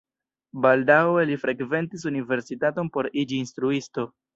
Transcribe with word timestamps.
Baldaŭe 0.65 1.27
li 1.33 1.37
frekventis 1.43 2.09
universitaton 2.15 2.95
por 2.99 3.15
iĝi 3.25 3.41
instruisto. 3.47 4.13